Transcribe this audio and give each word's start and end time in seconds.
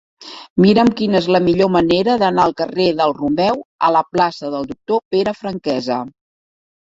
Mira'm 0.63 0.87
quina 0.99 1.17
és 1.17 1.25
la 1.33 1.41
millor 1.47 1.69
manera 1.73 2.15
d'anar 2.23 2.45
del 2.47 2.55
carrer 2.61 2.87
del 3.01 3.13
Romeu 3.19 3.61
a 3.89 3.93
la 3.97 4.03
plaça 4.15 4.49
del 4.55 4.65
Doctor 4.71 5.03
Pere 5.17 5.35
Franquesa. 5.43 5.99